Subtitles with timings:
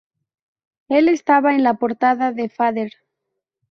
[0.89, 2.91] Él estaba en la portada de Fader.